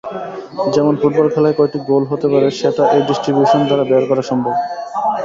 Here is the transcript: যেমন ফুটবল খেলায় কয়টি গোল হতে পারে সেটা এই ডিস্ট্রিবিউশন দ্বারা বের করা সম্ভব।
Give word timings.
যেমন 0.73 0.93
ফুটবল 1.01 1.27
খেলায় 1.33 1.55
কয়টি 1.57 1.79
গোল 1.89 2.03
হতে 2.11 2.27
পারে 2.33 2.47
সেটা 2.59 2.83
এই 2.95 3.01
ডিস্ট্রিবিউশন 3.07 3.61
দ্বারা 3.67 3.83
বের 3.91 4.03
করা 4.09 4.23
সম্ভব। 4.29 4.53